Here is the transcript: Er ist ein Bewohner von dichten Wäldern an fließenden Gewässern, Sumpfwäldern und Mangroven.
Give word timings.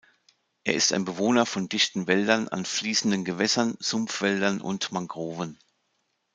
Er 0.63 0.73
ist 0.73 0.93
ein 0.93 1.05
Bewohner 1.05 1.45
von 1.45 1.69
dichten 1.69 2.07
Wäldern 2.07 2.47
an 2.47 2.65
fließenden 2.65 3.23
Gewässern, 3.23 3.75
Sumpfwäldern 3.79 4.59
und 4.59 4.91
Mangroven. 4.91 5.59